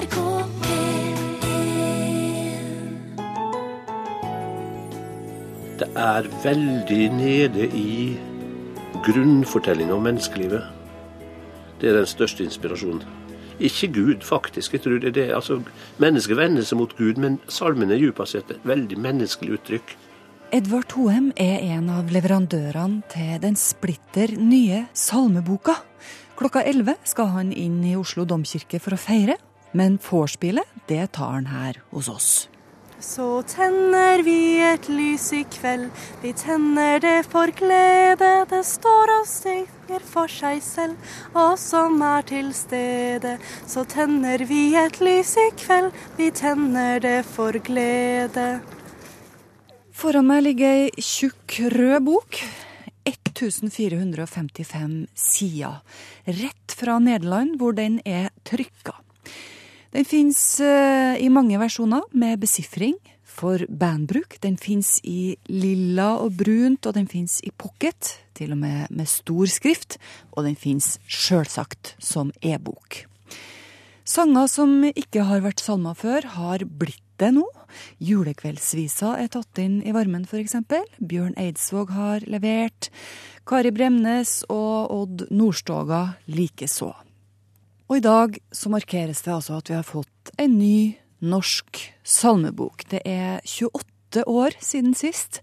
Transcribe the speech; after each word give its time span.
NRK 0.00 0.16
P1 0.64 1.18
Det 5.80 5.88
er 5.96 6.28
veldig 6.44 7.06
nede 7.16 7.66
i 7.76 8.16
grunnfortellinga 9.04 9.94
om 9.96 10.04
menneskelivet. 10.04 10.62
Det 11.80 11.88
er 11.88 11.98
den 11.98 12.06
største 12.08 12.44
inspirasjonen. 12.44 13.02
Ikke 13.60 13.88
Gud, 13.92 14.20
faktisk. 14.24 14.72
Jeg 14.72 14.82
tror 14.84 14.98
det 15.00 15.08
er 15.08 15.16
det. 15.16 15.34
Altså, 15.36 15.60
Mennesket 15.98 16.36
vender 16.36 16.64
seg 16.64 16.80
mot 16.80 16.96
Gud, 16.96 17.20
men 17.20 17.38
salmen 17.48 17.90
er 17.92 18.00
djupest 18.00 18.32
sett 18.36 18.50
et 18.50 18.64
veldig 18.64 18.96
menneskelig 19.00 19.58
uttrykk. 19.58 19.96
Edvard 20.52 20.92
Hoem 20.96 21.32
er 21.36 21.60
en 21.76 21.92
av 21.92 22.08
leverandørene 22.12 23.02
til 23.12 23.36
den 23.42 23.56
splitter 23.56 24.32
nye 24.36 24.86
salmeboka. 24.96 25.76
Klokka 26.40 26.64
11 26.64 26.96
skal 27.04 27.32
han 27.36 27.52
inn 27.52 27.84
i 27.84 27.96
Oslo 28.00 28.24
domkirke 28.24 28.80
for 28.80 28.96
å 28.96 29.00
feire, 29.00 29.36
men 29.72 29.98
vorspielet 30.02 30.66
det 30.90 31.12
tar 31.16 31.36
han 31.38 31.50
her 31.50 31.82
hos 31.90 32.08
oss. 32.08 32.30
Så 33.00 33.40
tenner 33.48 34.20
vi 34.20 34.60
et 34.60 34.84
lys 34.92 35.30
i 35.32 35.40
kveld, 35.48 35.86
vi 36.20 36.34
tenner 36.36 37.00
det 37.00 37.22
for 37.32 37.48
glede. 37.56 38.28
Det 38.50 38.60
står 38.68 39.12
og 39.14 39.28
synger 39.28 40.04
for 40.04 40.28
seg 40.28 40.60
selv, 40.60 41.12
og 41.32 41.56
som 41.58 41.96
er 42.04 42.26
til 42.28 42.52
stede. 42.52 43.38
Så 43.64 43.86
tenner 43.88 44.44
vi 44.44 44.74
et 44.76 45.00
lys 45.00 45.32
i 45.40 45.48
kveld, 45.62 45.96
vi 46.20 46.28
tenner 46.28 47.00
det 47.00 47.22
for 47.24 47.56
glede. 47.56 48.60
Foran 49.96 50.28
meg 50.28 50.44
ligger 50.50 50.84
ei 50.84 51.04
tjukk, 51.04 51.56
rød 51.72 52.04
bok. 52.04 52.42
1455 53.40 55.06
sider. 55.16 55.80
Rett 56.28 56.76
fra 56.76 56.98
Nederland, 57.00 57.56
hvor 57.56 57.72
den 57.72 58.00
er 58.04 58.28
trykka. 58.44 58.92
Den 59.90 60.06
fins 60.06 60.60
i 60.60 61.28
mange 61.32 61.58
versjoner 61.58 62.04
med 62.14 62.38
besifring 62.42 62.94
for 63.40 63.62
bandbruk. 63.66 64.38
Den 64.42 64.56
fins 64.60 64.98
i 65.06 65.34
lilla 65.50 66.12
og 66.22 66.36
brunt, 66.40 66.86
og 66.86 66.96
den 66.96 67.08
fins 67.10 67.40
i 67.46 67.50
pocket, 67.50 68.16
til 68.36 68.54
og 68.54 68.60
med 68.62 68.90
med 68.90 69.08
stor 69.08 69.50
skrift. 69.50 69.98
Og 70.36 70.46
den 70.46 70.56
fins 70.56 70.98
sjølsagt 71.06 71.94
som 71.98 72.32
e-bok. 72.42 73.04
Sanger 74.04 74.48
som 74.50 74.82
ikke 74.90 75.22
har 75.28 75.44
vært 75.44 75.62
salmer 75.62 75.94
før, 75.94 76.26
har 76.36 76.64
blitt 76.64 77.04
det 77.20 77.34
nå. 77.36 77.44
Julekveldsvisa 78.02 79.12
er 79.20 79.28
tatt 79.30 79.60
inn 79.62 79.78
i 79.86 79.92
varmen, 79.94 80.24
f.eks. 80.24 80.56
Bjørn 80.98 81.36
Eidsvåg 81.38 81.92
har 81.94 82.24
levert. 82.26 82.88
Kari 83.46 83.70
Bremnes 83.76 84.40
og 84.48 84.90
Odd 84.96 85.28
Nordstoga 85.30 86.02
likeså. 86.32 86.90
Og 87.90 87.98
i 87.98 88.04
dag 88.04 88.36
så 88.54 88.70
markeres 88.70 89.24
det 89.26 89.32
altså 89.34 89.56
at 89.58 89.70
vi 89.70 89.74
har 89.74 89.86
fått 89.86 90.30
en 90.38 90.52
ny 90.60 90.94
norsk 91.26 91.80
salmebok. 92.06 92.84
Det 92.86 93.00
er 93.02 93.42
28 93.42 94.22
år 94.30 94.54
siden 94.62 94.94
sist. 94.94 95.40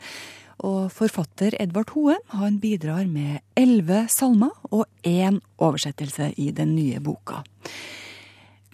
Og 0.64 0.88
forfatter 0.96 1.58
Edvard 1.60 1.92
Hoem 1.94 2.24
han 2.40 2.62
bidrar 2.64 3.04
med 3.12 3.44
elleve 3.60 4.06
salmer 4.10 4.56
og 4.72 4.88
én 5.04 5.42
oversettelse 5.60 6.32
i 6.40 6.48
den 6.56 6.72
nye 6.78 7.04
boka. 7.04 7.44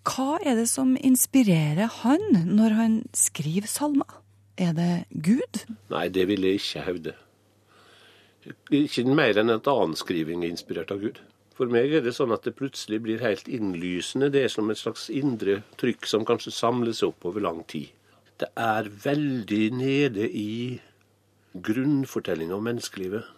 Hva 0.06 0.38
er 0.46 0.62
det 0.62 0.70
som 0.70 0.94
inspirerer 0.94 1.90
han 2.04 2.24
når 2.54 2.78
han 2.78 2.96
skriver 3.18 3.68
salmer? 3.68 4.22
Er 4.54 4.78
det 4.78 4.94
Gud? 5.10 5.64
Nei, 5.90 6.08
det 6.14 6.30
vil 6.30 6.46
jeg 6.46 6.62
ikke 6.62 6.88
hevde. 6.88 7.18
Ikke 8.70 9.08
mer 9.10 9.42
enn 9.42 9.50
at 9.50 9.68
annen 9.72 9.98
skriving 9.98 10.44
er 10.46 10.54
inspirert 10.54 10.94
av 10.94 11.02
Gud. 11.02 11.24
For 11.54 11.70
meg 11.70 11.92
er 11.94 12.02
det 12.02 12.16
sånn 12.18 12.34
at 12.34 12.48
det 12.48 12.56
plutselig 12.58 13.00
blir 13.06 13.22
helt 13.22 13.50
innlysende. 13.52 14.32
Det 14.34 14.42
er 14.46 14.50
som 14.50 14.72
et 14.74 14.80
slags 14.80 15.06
indre 15.14 15.60
trykk 15.78 16.08
som 16.10 16.26
kanskje 16.26 16.56
samles 16.56 17.04
opp 17.06 17.26
over 17.30 17.46
lang 17.46 17.62
tid. 17.70 17.92
Det 18.42 18.50
er 18.58 18.90
veldig 18.90 19.66
nede 19.78 20.26
i 20.26 20.82
grunnfortellinga 21.54 22.58
om 22.58 22.66
menneskelivet. 22.66 23.30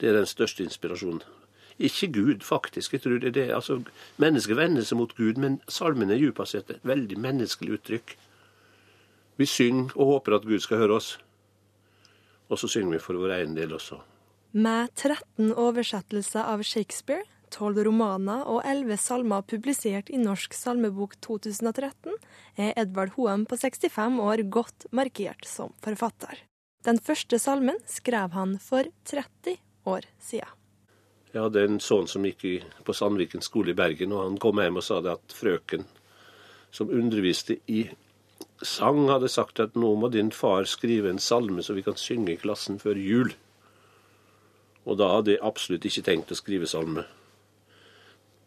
Det 0.00 0.08
er 0.08 0.16
den 0.16 0.26
største 0.26 0.64
inspirasjonen. 0.64 1.20
Ikke 1.78 2.08
Gud, 2.12 2.40
faktisk. 2.40 2.92
Jeg 2.92 3.02
tror 3.02 3.18
det 3.18 3.28
er 3.28 3.36
det. 3.36 3.48
Altså, 3.54 3.82
mennesket 4.16 4.56
vender 4.56 4.84
seg 4.84 4.98
mot 4.98 5.12
Gud, 5.16 5.36
men 5.40 5.60
salmen 5.68 6.10
er 6.10 6.44
sett 6.44 6.70
et 6.70 6.84
veldig 6.84 7.18
menneskelig 7.18 7.72
uttrykk. 7.78 8.16
Vi 9.36 9.46
synger 9.46 9.92
og 9.96 10.06
håper 10.06 10.36
at 10.36 10.48
Gud 10.48 10.60
skal 10.60 10.78
høre 10.78 10.94
oss. 10.94 11.18
Og 12.48 12.58
så 12.58 12.68
synger 12.68 12.92
vi 12.92 12.98
for 12.98 13.14
vår 13.14 13.36
egen 13.38 13.56
del 13.56 13.72
også. 13.72 14.00
Med 14.52 14.90
13 14.94 15.54
oversettelser 15.56 16.44
av 16.44 16.60
Shakespeare, 16.62 17.24
12 17.56 17.86
romaner 17.86 18.42
og 18.44 18.58
11 18.68 18.98
salmer 19.00 19.44
publisert 19.48 20.10
i 20.12 20.18
Norsk 20.20 20.52
salmebok 20.52 21.14
2013, 21.24 22.18
er 22.60 22.74
Edvard 22.76 23.14
Hoem 23.16 23.46
på 23.48 23.56
65 23.56 24.18
år 24.20 24.42
godt 24.52 24.84
markert 24.92 25.48
som 25.48 25.72
forfatter. 25.80 26.42
Den 26.84 27.00
første 27.00 27.38
salmen 27.40 27.78
skrev 27.88 28.34
han 28.36 28.58
for 28.60 28.90
30 29.08 29.56
år 29.88 30.04
siden. 30.20 30.52
Jeg 31.32 31.46
hadde 31.46 31.62
en 31.64 31.80
sønn 31.80 32.10
som 32.12 32.26
gikk 32.28 32.44
på 32.84 32.92
Sandviken 32.92 33.40
skole 33.40 33.72
i 33.72 33.78
Bergen, 33.78 34.12
og 34.12 34.26
han 34.26 34.36
kom 34.36 34.60
hjem 34.60 34.82
og 34.82 34.84
sa 34.84 34.98
det 35.00 35.14
at 35.14 35.32
frøken 35.32 35.86
som 36.68 36.92
underviste 36.92 37.56
i 37.72 37.86
sang, 38.60 39.06
hadde 39.08 39.32
sagt 39.32 39.64
at 39.64 39.80
nå 39.80 39.94
må 39.96 40.12
din 40.12 40.28
far 40.28 40.68
skrive 40.68 41.08
en 41.08 41.22
salme 41.22 41.64
så 41.64 41.72
vi 41.72 41.86
kan 41.88 41.96
synge 41.96 42.34
i 42.34 42.42
klassen 42.44 42.76
før 42.82 43.00
jul. 43.00 43.32
Og 44.86 44.98
da 44.98 45.08
hadde 45.16 45.36
jeg 45.36 45.44
absolutt 45.46 45.84
ikke 45.86 46.04
tenkt 46.06 46.32
å 46.34 46.38
skrive 46.38 46.68
salme. 46.70 47.04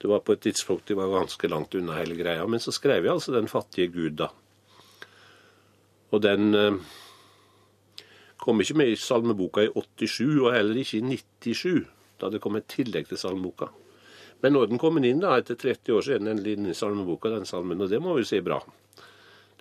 Det 0.01 0.09
var 0.11 0.23
på 0.25 0.35
et 0.35 0.43
tidspunkt 0.43 0.91
jeg 0.91 0.99
var 0.99 1.13
ganske 1.13 1.47
langt 1.49 1.75
unna 1.79 1.95
hele 1.97 2.17
greia. 2.19 2.43
Men 2.47 2.59
så 2.59 2.73
skrev 2.75 3.05
jeg 3.05 3.13
altså 3.13 3.31
'Den 3.31 3.47
fattige 3.47 3.87
Gud', 3.87 4.17
da. 4.17 4.27
Og 6.11 6.21
den 6.21 6.55
eh, 6.55 6.77
kom 8.37 8.61
ikke 8.61 8.77
med 8.77 8.91
i 8.91 8.95
salmeboka 8.95 9.63
i 9.63 9.71
87, 9.73 10.41
og 10.41 10.53
heller 10.53 10.77
ikke 10.77 10.97
i 10.97 11.01
97, 11.01 11.87
da 12.21 12.29
det 12.29 12.41
kom 12.41 12.55
et 12.55 12.67
tillegg 12.67 13.07
til 13.07 13.17
salmeboka. 13.17 13.67
Men 14.41 14.53
når 14.53 14.65
den 14.69 14.77
kom 14.77 14.97
inn 15.03 15.23
da, 15.23 15.37
etter 15.39 15.55
30 15.55 15.93
år, 15.95 16.01
så 16.01 16.13
er 16.13 16.19
den 16.19 16.27
endelig 16.27 16.57
inne 16.57 16.69
i 16.69 16.77
salmeboka, 16.77 17.29
den 17.29 17.45
salmen, 17.45 17.81
og 17.81 17.89
det 17.89 18.01
må 18.03 18.13
vi 18.17 18.23
si 18.23 18.41
bra. 18.45 18.59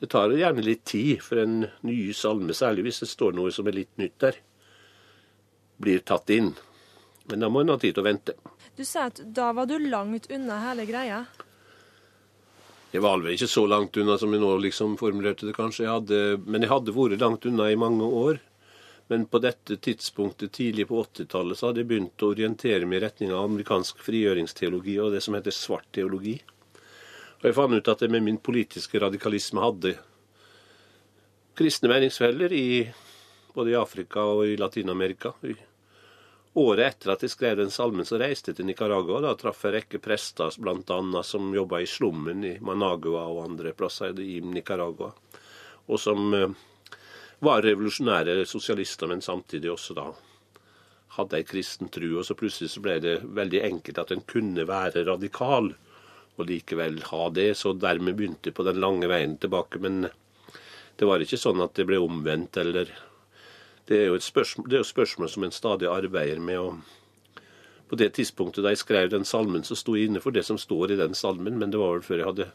Det 0.00 0.10
tar 0.10 0.34
gjerne 0.34 0.64
litt 0.64 0.84
tid 0.84 1.22
for 1.22 1.40
en 1.40 1.66
ny 1.86 2.12
salme, 2.12 2.52
særlig 2.52 2.82
hvis 2.82 3.00
det 3.04 3.08
står 3.08 3.32
noe 3.32 3.52
som 3.54 3.70
er 3.70 3.78
litt 3.78 3.94
nytt 3.96 4.18
der, 4.20 4.40
blir 5.84 6.02
tatt 6.02 6.32
inn. 6.32 6.54
Men 7.30 7.44
da 7.44 7.48
må 7.52 7.62
en 7.62 7.72
ha 7.72 7.78
tid 7.80 7.96
til 7.96 8.04
å 8.04 8.08
vente. 8.08 8.34
Du 8.76 8.84
sa 8.84 9.08
at 9.10 9.20
da 9.36 9.52
var 9.54 9.68
du 9.70 9.78
langt 9.78 10.26
unna 10.32 10.58
hele 10.64 10.86
greia. 10.88 11.24
Jeg 12.94 13.02
var 13.02 13.18
vel 13.18 13.34
ikke 13.34 13.50
så 13.50 13.64
langt 13.66 13.96
unna 13.98 14.16
som 14.20 14.34
jeg 14.34 14.42
nå 14.42 14.50
liksom 14.62 14.96
formulerte 15.00 15.48
det, 15.48 15.54
kanskje. 15.56 15.86
Jeg 15.86 15.94
hadde, 15.96 16.18
men 16.46 16.62
jeg 16.62 16.70
hadde 16.70 16.94
vært 16.94 17.22
langt 17.22 17.46
unna 17.48 17.70
i 17.70 17.78
mange 17.78 18.06
år. 18.06 18.38
Men 19.10 19.26
på 19.28 19.40
dette 19.42 19.76
tidspunktet, 19.76 20.52
tidlig 20.56 20.86
på 20.88 21.02
80-tallet, 21.02 21.58
så 21.58 21.68
hadde 21.68 21.82
jeg 21.82 21.90
begynt 21.90 22.22
å 22.24 22.30
orientere 22.32 22.86
meg 22.88 23.00
i 23.00 23.04
retning 23.04 23.34
av 23.34 23.48
amerikansk 23.48 23.98
frigjøringsteologi 24.04 24.94
og 25.02 25.12
det 25.12 25.20
som 25.26 25.36
heter 25.36 25.54
svart 25.54 25.90
teologi. 25.92 26.38
Og 27.42 27.48
jeg 27.50 27.56
fant 27.58 27.76
ut 27.76 27.90
at 27.92 28.06
jeg 28.06 28.14
med 28.14 28.24
min 28.24 28.40
politiske 28.40 29.02
radikalisme 29.02 29.60
hadde 29.60 29.96
kristne 31.58 31.90
meningsfeller 31.92 32.54
i 32.56 32.66
både 33.54 33.74
i 33.74 33.78
Afrika 33.78 34.24
og 34.24 34.46
i 34.48 34.56
Latin-Amerika. 34.58 35.34
Året 36.54 36.86
etter 36.86 37.10
at 37.10 37.22
jeg 37.24 37.32
skrev 37.32 37.56
den 37.58 37.72
salmen, 37.74 38.06
så 38.06 38.18
reiste 38.20 38.52
jeg 38.52 38.60
til 38.60 38.68
Nicaragua. 38.68 39.18
Da 39.24 39.32
traff 39.34 39.64
jeg 39.64 39.72
en 39.72 39.76
rekke 39.80 39.98
prester 40.02 40.54
bl.a. 40.62 41.22
som 41.26 41.48
jobba 41.54 41.80
i 41.82 41.88
slummen 41.90 42.44
i 42.46 42.52
Managua 42.62 43.24
og 43.26 43.40
andre 43.48 43.72
plasser 43.74 44.14
i 44.22 44.38
Nicaragua. 44.38 45.10
Og 45.90 45.98
som 45.98 46.28
eh, 46.38 46.52
var 47.42 47.64
revolusjonære 47.66 48.44
sosialister, 48.46 49.10
men 49.10 49.24
samtidig 49.24 49.72
også 49.72 49.96
da 49.98 50.06
hadde 51.16 51.40
ei 51.40 51.46
kristen 51.48 51.90
tru. 51.90 52.06
Og 52.20 52.28
så 52.28 52.36
plutselig 52.38 52.70
så 52.70 52.82
ble 52.84 53.00
det 53.02 53.16
veldig 53.34 53.64
enkelt 53.72 53.98
at 54.04 54.14
en 54.14 54.22
kunne 54.22 54.66
være 54.68 55.02
radikal 55.08 55.72
og 56.34 56.46
likevel 56.46 57.00
ha 57.10 57.24
det. 57.34 57.48
Så 57.58 57.74
dermed 57.74 58.14
begynte 58.14 58.52
jeg 58.52 58.58
på 58.60 58.66
den 58.66 58.78
lange 58.82 59.10
veien 59.10 59.34
tilbake. 59.42 59.82
Men 59.82 60.06
det 60.94 61.10
var 61.10 61.18
ikke 61.18 61.40
sånn 61.40 61.66
at 61.66 61.74
det 61.74 61.88
ble 61.90 61.98
omvendt 61.98 62.62
eller 62.62 62.94
Det 63.88 63.98
er 64.00 64.06
jo 64.08 64.16
et 64.16 64.24
spørsmål, 64.24 64.68
det 64.70 64.78
er 64.78 64.84
jo 64.84 64.88
spørsmål 64.88 65.28
som 65.28 65.44
en 65.44 65.52
stadig 65.52 65.88
arbeider 65.90 66.40
med. 66.40 66.58
og 66.58 67.42
På 67.88 67.96
det 68.00 68.14
tidspunktet 68.16 68.64
da 68.64 68.72
jeg 68.72 68.80
skrev 68.80 69.10
den 69.10 69.24
salmen, 69.24 69.64
så 69.64 69.76
sto 69.76 69.96
jeg 69.96 70.08
inne 70.08 70.22
for 70.24 70.30
det 70.32 70.44
som 70.44 70.58
står 70.58 70.94
i 70.94 71.00
den 71.00 71.14
salmen, 71.14 71.58
men 71.58 71.70
det 71.70 71.80
var 71.80 71.98
vel 71.98 72.06
før 72.06 72.22
jeg 72.22 72.30
hadde 72.30 72.50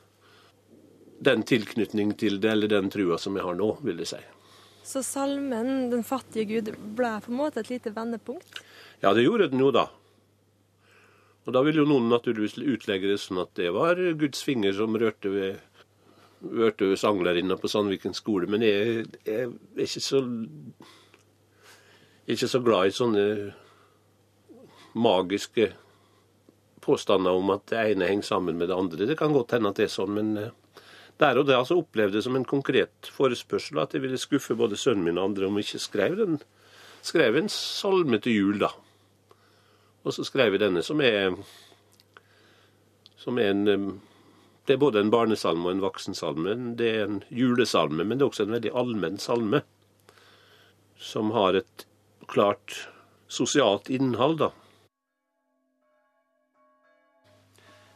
den 1.19 1.43
tilknytning 1.43 2.17
til 2.17 2.39
det, 2.41 2.51
eller 2.51 2.71
den 2.71 2.89
trua 2.89 3.17
som 3.17 3.35
jeg 3.35 3.45
har 3.45 3.55
nå, 3.59 3.77
vil 3.83 4.01
jeg 4.01 4.13
si. 4.15 4.21
Så 4.83 5.03
salmen 5.03 5.89
'Den 5.91 6.03
fattige 6.03 6.45
Gud' 6.45 6.75
ble 6.95 7.21
på 7.21 7.29
en 7.31 7.37
måte 7.37 7.59
et 7.59 7.69
lite 7.69 7.91
vendepunkt? 7.93 8.63
Ja, 9.01 9.13
det 9.13 9.23
gjorde 9.23 9.49
den 9.51 9.59
jo 9.59 9.71
da. 9.71 9.89
Og 11.45 11.53
da 11.53 11.61
vil 11.61 11.75
jo 11.75 11.85
noen 11.85 12.09
naturligvis 12.09 12.57
utlegge 12.57 13.07
det 13.07 13.19
sånn 13.21 13.41
at 13.41 13.53
det 13.55 13.71
var 13.73 13.95
Guds 14.17 14.41
finger 14.43 14.73
som 14.73 14.95
rørte 14.95 15.29
ved, 15.29 15.59
hørte 16.41 16.89
ved 16.89 16.97
sanglærerinna 16.97 17.57
på 17.57 17.67
Sandviken 17.67 18.13
skole. 18.13 18.47
Men 18.47 18.61
jeg, 18.61 19.05
jeg 19.25 19.47
er 19.47 19.85
ikke 19.85 20.03
så 20.03 20.23
ikke 22.29 22.49
så 22.49 22.61
glad 22.61 22.89
i 22.89 22.93
sånne 22.93 23.25
magiske 24.99 25.71
påstander 26.85 27.35
om 27.35 27.51
at 27.53 27.67
det 27.71 27.81
ene 27.93 28.09
henger 28.09 28.27
sammen 28.27 28.57
med 28.57 28.69
det 28.69 28.77
andre. 28.77 29.07
Det 29.09 29.17
kan 29.17 29.33
godt 29.33 29.55
hende 29.55 29.71
at 29.71 29.79
det 29.79 29.87
er 29.87 29.93
sånn, 29.93 30.15
men 30.17 30.33
eh, 30.37 30.55
Der 31.19 31.35
og 31.35 31.49
da 31.49 31.57
altså 31.59 31.75
opplevde 31.75 32.15
jeg 32.15 32.23
som 32.23 32.37
en 32.39 32.45
konkret 32.47 33.09
forespørsel 33.11 33.81
at 33.81 33.91
jeg 33.91 34.05
ville 34.05 34.17
skuffe 34.17 34.55
både 34.55 34.77
sønnen 34.79 35.03
min 35.03 35.17
og 35.19 35.25
andre 35.27 35.49
om 35.49 35.57
jeg 35.59 35.65
ikke 35.67 35.81
skrev, 35.83 36.13
den, 36.15 36.37
skrev 37.03 37.35
en 37.35 37.49
salme 37.51 38.21
til 38.23 38.37
jul, 38.37 38.61
da. 38.61 38.69
Og 40.07 40.15
så 40.15 40.23
skrev 40.23 40.55
jeg 40.55 40.61
denne, 40.63 40.79
som 40.79 41.01
er, 41.03 41.35
som 43.19 43.35
er 43.37 43.51
en 43.51 43.99
Det 44.65 44.77
er 44.77 44.79
både 44.79 45.01
en 45.01 45.11
barnesalme 45.11 45.65
og 45.65 45.71
en 45.71 45.81
voksensalme. 45.81 46.55
Det 46.77 46.87
er 46.87 47.03
en 47.03 47.23
julesalme, 47.33 48.03
men 48.05 48.17
det 48.17 48.23
er 48.23 48.29
også 48.29 48.43
en 48.45 48.55
veldig 48.55 48.71
allmenn 48.77 49.17
salme. 49.17 49.63
Som 50.95 51.31
har 51.31 51.57
et 51.57 51.88
klart 52.29 52.87
sosialt 53.27 53.89
innhold, 53.89 54.39
da. 54.43 54.51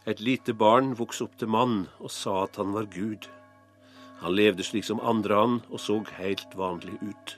Et 0.06 0.20
lite 0.20 0.54
barn 0.54 0.92
vokste 1.00 1.28
opp 1.28 1.38
til 1.40 1.52
mann 1.54 1.86
og 2.04 2.12
sa 2.12 2.44
at 2.44 2.60
han 2.60 2.74
var 2.76 2.90
Gud. 2.92 3.30
Han 4.24 4.36
levde 4.36 4.66
slik 4.66 4.86
som 4.88 5.00
andre 5.04 5.38
han, 5.40 5.56
og 5.70 5.80
så 5.80 6.02
helt 6.18 6.58
vanlig 6.60 6.98
ut. 7.02 7.38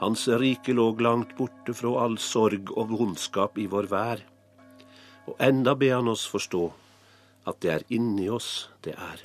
Hans 0.00 0.26
rike 0.28 0.74
lå 0.76 0.90
langt 1.00 1.36
borte 1.36 1.72
fra 1.76 1.92
all 2.04 2.18
sorg 2.20 2.72
og 2.76 2.90
vondskap 2.92 3.56
i 3.60 3.68
vår 3.72 3.88
vær. 3.92 4.24
Og 5.26 5.40
enda 5.40 5.74
ber 5.74 5.98
han 5.98 6.12
oss 6.12 6.26
forstå 6.28 6.64
at 7.48 7.60
det 7.62 7.72
er 7.72 7.86
inni 7.96 8.28
oss 8.28 8.68
det 8.84 8.92
er. 8.92 9.22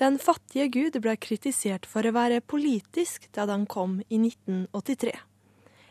Den 0.00 0.16
fattige 0.18 0.70
Gud 0.72 0.96
ble 1.04 1.14
kritisert 1.20 1.86
for 1.86 2.06
å 2.06 2.14
være 2.16 2.40
politisk 2.40 3.28
da 3.36 3.44
han 3.50 3.66
kom 3.70 3.98
i 4.08 4.18
1983. 4.18 5.12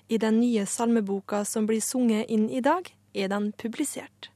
I 0.09 0.17
den 0.17 0.39
nye 0.41 0.65
salmeboka 0.65 1.43
som 1.45 1.67
blir 1.69 1.81
sunget 1.85 2.29
inn 2.33 2.49
i 2.49 2.63
dag, 2.65 2.87
er 3.13 3.29
den 3.29 3.51
publisert. 3.53 4.31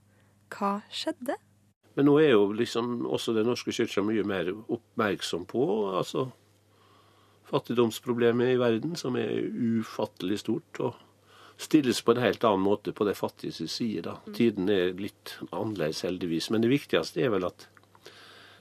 Hva 0.53 0.83
skjedde? 0.93 1.39
Men 1.97 2.07
nå 2.09 2.17
er 2.21 2.33
jo 2.33 2.51
liksom 2.53 3.05
også 3.05 3.33
Den 3.33 3.45
norske 3.49 3.73
kirka 3.73 4.01
mye 4.01 4.23
mer 4.25 4.49
oppmerksom 4.53 5.45
på 5.49 5.65
altså 5.93 6.27
fattigdomsproblemet 7.49 8.53
i 8.53 8.59
verden, 8.61 8.95
som 8.95 9.17
er 9.17 9.49
ufattelig 9.49 10.39
stort. 10.39 10.79
og 10.79 10.93
stilles 11.57 12.01
på 12.01 12.11
en 12.11 12.21
helt 12.23 12.43
annen 12.43 12.63
måte 12.65 12.91
på 12.91 13.05
de 13.05 13.13
fattiges 13.13 13.61
side. 13.71 14.01
da. 14.01 14.17
Tiden 14.33 14.69
er 14.69 14.97
litt 14.97 15.37
annerledes, 15.51 16.01
heldigvis. 16.01 16.49
Men 16.49 16.61
det 16.61 16.71
viktigste 16.73 17.21
er 17.21 17.29
vel 17.29 17.45
at 17.45 17.67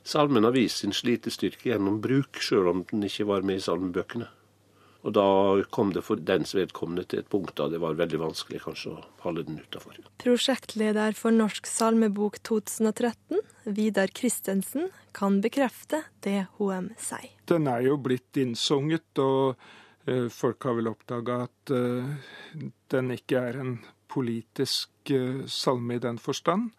salmen 0.04 0.44
har 0.44 0.52
vist 0.52 0.82
sin 0.82 0.92
slitestyrke 0.92 1.70
gjennom 1.70 2.00
bruk, 2.04 2.40
sjøl 2.40 2.68
om 2.68 2.84
den 2.90 3.02
ikke 3.08 3.26
var 3.26 3.42
med 3.42 3.60
i 3.60 3.64
salmebøkene. 3.64 4.28
Og 5.02 5.14
da 5.16 5.26
kom 5.74 5.90
det 5.94 6.04
for 6.06 6.20
dens 6.22 6.54
vedkommende 6.54 7.04
til 7.10 7.22
et 7.22 7.30
punkt 7.30 7.56
da 7.58 7.66
det 7.70 7.80
var 7.82 7.98
veldig 7.98 8.20
vanskelig 8.22 8.62
kanskje 8.62 8.94
å 8.94 9.04
holde 9.24 9.44
den 9.48 9.58
utafor. 9.58 9.98
Prosjektleder 10.22 11.16
for 11.18 11.34
Norsk 11.34 11.66
salmebok 11.66 12.38
2013, 12.46 13.42
Vidar 13.74 14.12
Christensen, 14.14 14.90
kan 15.12 15.40
bekrefte 15.42 16.04
det 16.22 16.46
HM 16.58 16.92
sier. 17.02 17.32
Den 17.50 17.66
er 17.70 17.82
jo 17.88 17.98
blitt 18.00 18.38
innsunget, 18.38 19.10
og 19.18 19.58
uh, 20.06 20.28
folk 20.32 20.62
har 20.68 20.78
vel 20.78 20.92
oppdaga 20.92 21.42
at 21.48 21.74
uh, 21.74 22.12
den 22.94 23.14
ikke 23.16 23.42
er 23.50 23.58
en 23.58 23.74
politisk 24.12 25.10
uh, 25.10 25.42
salme 25.50 25.98
i 25.98 26.04
den 26.04 26.22
forstand. 26.22 26.70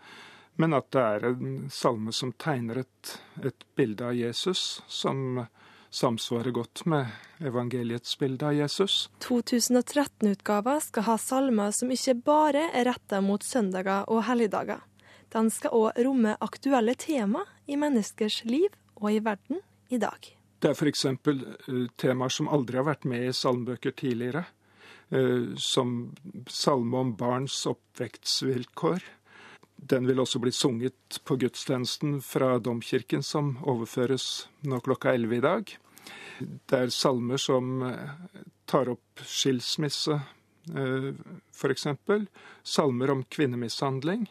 Men 0.56 0.78
at 0.78 0.92
det 0.94 1.04
er 1.04 1.28
en 1.32 1.54
salme 1.74 2.14
som 2.16 2.32
tegner 2.40 2.84
et, 2.84 3.14
et 3.44 3.68
bilde 3.76 4.06
av 4.06 4.16
Jesus, 4.16 4.84
som 4.88 5.44
samsvarer 5.94 6.52
godt 6.52 6.86
med 6.90 7.12
evangeliets 7.46 8.18
bilde 8.18 8.48
av 8.50 8.56
Jesus. 8.58 9.10
2013-utgava 9.22 10.80
skal 10.82 11.06
ha 11.08 11.18
salmer 11.22 11.74
som 11.76 11.92
ikke 11.94 12.16
bare 12.26 12.68
er 12.74 12.88
retta 12.90 13.22
mot 13.22 13.44
søndager 13.46 14.10
og 14.10 14.24
helligdager. 14.28 14.82
Den 15.34 15.50
skal 15.54 15.74
òg 15.74 16.00
romme 16.06 16.36
aktuelle 16.46 16.96
tema 16.98 17.46
i 17.66 17.78
menneskers 17.80 18.44
liv 18.46 18.74
og 19.00 19.12
i 19.14 19.22
verden 19.24 19.62
i 19.90 20.00
dag. 20.02 20.34
Det 20.64 20.72
er 20.72 20.78
f.eks. 20.78 21.06
temaer 22.00 22.32
som 22.32 22.50
aldri 22.50 22.80
har 22.80 22.88
vært 22.88 23.08
med 23.10 23.28
i 23.28 23.34
salmbøker 23.36 23.96
tidligere. 24.00 24.46
Som 25.60 26.14
salme 26.50 27.02
om 27.02 27.12
barns 27.20 27.58
oppvekstvilkår. 27.70 29.04
Den 29.90 30.08
vil 30.08 30.22
også 30.24 30.40
bli 30.40 30.52
sunget 30.52 31.20
på 31.28 31.36
gudstjenesten 31.42 32.22
fra 32.24 32.58
Domkirken, 32.64 33.24
som 33.24 33.58
overføres 33.68 34.48
nå 34.70 34.80
klokka 34.86 35.14
11 35.14 35.38
i 35.38 35.44
dag. 35.44 35.74
Det 36.40 36.78
er 36.78 36.94
salmer 36.94 37.42
som 37.42 37.84
tar 38.70 38.92
opp 38.94 39.24
skilsmisse, 39.28 40.20
f.eks. 41.54 41.88
Salmer 42.64 43.12
om 43.12 43.24
kvinnemishandling. 43.28 44.28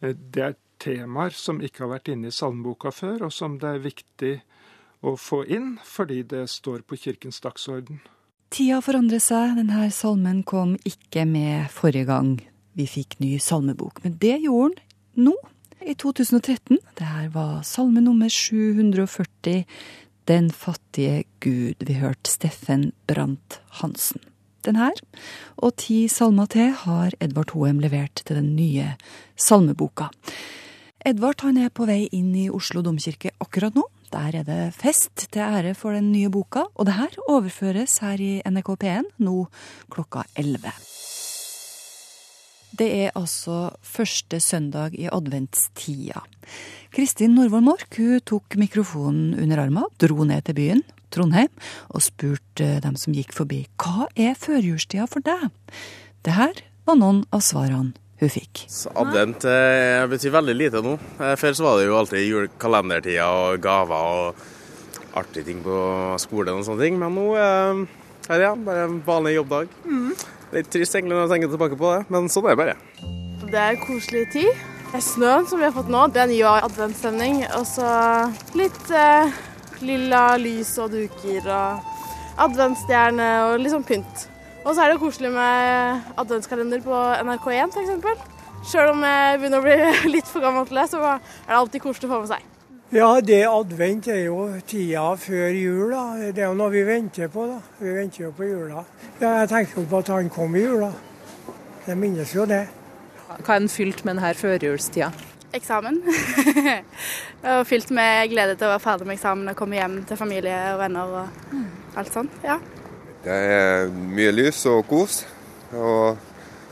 Det 0.00 0.44
er 0.44 0.58
temaer 0.82 1.34
som 1.34 1.62
ikke 1.64 1.84
har 1.84 1.94
vært 1.96 2.10
inne 2.12 2.30
i 2.30 2.34
salmeboka 2.34 2.92
før, 2.94 3.26
og 3.28 3.34
som 3.34 3.58
det 3.58 3.72
er 3.72 3.86
viktig 3.86 4.34
å 5.06 5.16
få 5.20 5.42
inn, 5.52 5.76
fordi 5.84 6.22
det 6.30 6.46
står 6.52 6.86
på 6.86 6.98
kirkens 7.00 7.40
dagsorden. 7.44 8.02
Tida 8.54 8.78
forandrer 8.84 9.20
seg. 9.22 9.56
Denne 9.58 9.88
salmen 9.90 10.44
kom 10.46 10.76
ikke 10.86 11.26
med 11.28 11.66
forrige 11.74 12.06
gang 12.12 12.36
vi 12.76 12.86
fikk 12.88 13.18
ny 13.22 13.36
salmebok, 13.40 14.02
men 14.04 14.18
det 14.20 14.38
gjorde 14.44 14.76
den 14.76 15.30
nå, 15.30 15.34
i 15.86 15.94
2013. 15.94 16.78
Det 16.98 17.06
her 17.06 17.28
var 17.34 17.62
salme 17.64 18.02
nummer 18.04 18.28
740, 18.32 19.64
Den 20.26 20.48
fattige 20.50 21.24
Gud. 21.40 21.84
Vi 21.86 21.94
hørte 22.00 22.30
Steffen 22.30 22.90
Brandt 23.06 23.60
Hansen. 23.80 24.20
Den 24.66 24.74
her, 24.74 24.98
og 25.62 25.76
ti 25.78 26.08
salmer 26.10 26.48
til, 26.50 26.72
har 26.74 27.14
Edvard 27.22 27.52
Hoem 27.54 27.78
levert 27.78 28.24
til 28.26 28.40
den 28.40 28.56
nye 28.56 28.96
salmeboka. 29.38 30.08
Edvard 31.06 31.44
han 31.46 31.60
er 31.62 31.70
på 31.70 31.86
vei 31.86 32.08
inn 32.10 32.32
i 32.34 32.48
Oslo 32.50 32.82
domkirke 32.82 33.30
akkurat 33.38 33.78
nå. 33.78 33.86
Der 34.10 34.40
er 34.40 34.46
det 34.46 34.74
fest 34.74 35.28
til 35.30 35.42
ære 35.46 35.76
for 35.78 35.94
den 35.94 36.10
nye 36.10 36.30
boka, 36.34 36.66
og 36.74 36.86
det 36.88 36.98
her 36.98 37.14
overføres 37.28 37.98
her 38.02 38.18
i 38.18 38.32
NRK 38.42 38.74
P1 38.82 39.14
nå 39.22 39.46
klokka 39.92 40.26
11. 40.34 40.74
Det 42.76 42.86
er 43.06 43.14
altså 43.16 43.70
første 43.80 44.40
søndag 44.42 44.96
i 44.98 45.06
adventstida. 45.08 46.20
Kristin 46.92 47.36
Norvoll 47.36 47.64
Mork 47.64 47.96
hun 47.96 48.20
tok 48.28 48.56
mikrofonen 48.60 49.32
under 49.40 49.62
armen, 49.62 49.86
dro 50.00 50.26
ned 50.28 50.44
til 50.44 50.58
byen, 50.58 50.82
Trondheim, 51.14 51.52
og 51.88 52.04
spurte 52.04 52.76
dem 52.84 52.98
som 53.00 53.16
gikk 53.16 53.32
forbi 53.36 53.62
hva 53.80 54.10
er 54.12 54.36
førjulstida 54.36 55.06
for 55.08 55.24
deg? 55.24 55.48
Det 56.26 56.36
her 56.36 56.60
var 56.84 57.00
noen 57.00 57.24
av 57.32 57.44
svarene 57.46 57.96
hun 58.20 58.32
fikk. 58.32 58.66
Så 58.72 58.92
advent 58.96 59.44
eh, 59.48 60.04
betyr 60.10 60.36
veldig 60.36 60.56
lite 60.56 60.84
nå. 60.84 60.96
Eh, 61.20 61.34
før 61.40 61.56
så 61.56 61.66
var 61.66 61.80
det 61.80 61.88
jo 61.88 61.98
alltid 61.98 62.28
julekalendertida 62.28 63.26
og 63.40 63.60
gaver 63.64 64.12
og 64.12 64.46
artige 65.16 65.48
ting 65.48 65.64
på 65.64 65.76
skolen 66.20 66.60
og 66.60 66.66
sånne 66.68 66.84
ting, 66.84 67.00
men 67.00 67.16
nå 67.16 67.28
eh, 67.40 67.84
er 68.26 68.40
det 68.40 68.48
ja, 68.48 68.56
bare 68.68 68.88
en 68.88 69.00
vanlig 69.06 69.38
jobbdag. 69.38 69.76
Mm. 69.88 70.10
Litt 70.54 70.70
trist 70.70 70.94
egentlig 70.94 71.16
når 71.16 71.24
jeg 71.24 71.32
tenker 71.34 71.52
tilbake 71.54 71.78
på 71.80 71.92
det, 71.96 72.06
men 72.12 72.30
sånn 72.30 72.46
er 72.46 72.54
det 72.54 72.60
bare. 72.60 72.76
Det 73.46 73.62
er 73.62 73.80
koselig 73.82 74.24
tid. 74.34 74.64
Snøen 75.02 75.44
som 75.50 75.60
vi 75.60 75.66
har 75.66 75.74
fått 75.74 75.90
nå, 75.92 76.06
den 76.14 76.32
gir 76.32 76.46
adventsstemning. 76.48 77.42
Og 77.58 77.66
så 77.68 77.88
litt 78.56 78.92
eh, 78.94 79.34
lilla 79.84 80.22
lys 80.40 80.70
og 80.80 80.94
duker 80.94 81.50
og 81.50 81.92
adventsstjerne 82.46 83.28
og 83.48 83.58
litt 83.60 83.74
sånn 83.74 83.86
pynt. 83.86 84.26
Og 84.64 84.72
så 84.72 84.82
er 84.82 84.92
det 84.92 85.02
koselig 85.02 85.30
med 85.34 86.08
adventskalender 86.22 86.82
på 86.86 86.96
NRK1 87.26 87.76
f.eks. 87.76 88.32
Sjøl 88.66 88.94
om 88.94 89.04
jeg 89.06 89.38
begynner 89.40 89.62
å 89.62 89.66
bli 89.66 90.10
litt 90.16 90.30
for 90.30 90.42
gammel 90.42 90.66
til 90.66 90.80
det, 90.80 90.88
så 90.90 91.02
er 91.02 91.18
det 91.20 91.58
alltid 91.60 91.84
koselig 91.84 92.08
å 92.08 92.14
få 92.16 92.22
med 92.24 92.32
seg. 92.32 92.55
Ja, 92.94 93.20
det 93.20 93.40
advent 93.50 94.06
er 94.06 94.20
jo 94.28 94.44
tida 94.66 95.08
før 95.18 95.48
jul. 95.50 95.90
da. 95.90 96.30
Det 96.30 96.38
er 96.44 96.52
jo 96.52 96.54
noe 96.54 96.70
vi 96.70 96.84
venter 96.86 97.26
på. 97.28 97.46
da. 97.50 97.58
Vi 97.80 97.94
venter 97.96 98.24
jo 98.24 98.30
på 98.30 98.46
jula. 98.46 98.84
Ja, 99.20 99.40
jeg 99.40 99.48
tenker 99.48 99.80
jo 99.80 99.86
på 99.90 99.98
at 99.98 100.10
han 100.14 100.28
kom 100.30 100.54
i 100.54 100.62
jula. 100.62 100.92
Jeg 101.86 101.98
minnes 101.98 102.34
jo 102.34 102.44
det. 102.46 102.68
Hva 103.26 103.56
er 103.56 103.64
den 103.64 103.68
fylt 103.68 104.04
med 104.04 104.14
denne 104.14 104.30
førjulstida? 104.38 105.10
Eksamen. 105.58 105.98
og 107.50 107.66
fylt 107.66 107.90
med 107.90 108.30
glede 108.30 108.54
til 108.54 108.68
å 108.68 108.76
være 108.76 108.84
ferdig 108.86 109.10
med 109.10 109.18
eksamen 109.18 109.50
og 109.50 109.58
komme 109.58 109.80
hjem 109.80 109.98
til 110.06 110.20
familie 110.22 110.62
og 110.76 110.80
venner 110.84 111.18
og 111.24 111.98
alt 111.98 112.14
sånt. 112.14 112.38
ja. 112.46 112.60
Det 113.26 113.34
er 113.34 113.88
mye 113.90 114.30
lys 114.30 114.62
og 114.70 114.84
kos. 114.86 115.24
Og 115.74 116.14